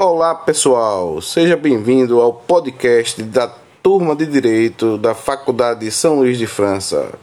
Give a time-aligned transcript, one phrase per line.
[0.00, 3.48] Olá pessoal, seja bem-vindo ao podcast da
[3.82, 7.18] Turma de Direito da Faculdade São Luís de França.